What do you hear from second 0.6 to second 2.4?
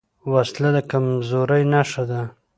د کمزورۍ نښه ده